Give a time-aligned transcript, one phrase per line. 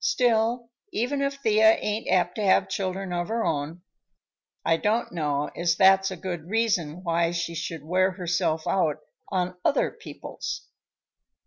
[0.00, 3.80] Still, even if Thea ain't apt to have children of her own,
[4.62, 8.98] I don't know as that's a good reason why she should wear herself out
[9.30, 10.66] on other people's."